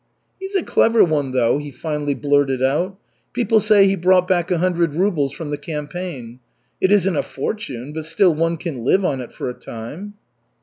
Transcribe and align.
"He's 0.39 0.55
a 0.55 0.63
clever 0.63 1.03
one, 1.03 1.31
though," 1.31 1.59
he 1.59 1.69
finally 1.69 2.15
blurted 2.15 2.63
out. 2.63 2.97
"People 3.33 3.59
say 3.59 3.85
he 3.85 3.95
brought 3.95 4.27
back 4.27 4.49
a 4.49 4.57
hundred 4.57 4.95
rubles 4.95 5.31
from 5.31 5.51
the 5.51 5.59
campaign. 5.59 6.39
It 6.81 6.91
isn't 6.91 7.15
a 7.15 7.21
fortune, 7.21 7.93
but 7.93 8.07
still 8.07 8.33
one 8.33 8.57
can 8.57 8.83
live 8.83 9.05
on 9.05 9.21
it 9.21 9.31
for 9.31 9.47
a 9.47 9.53
time." 9.53 10.15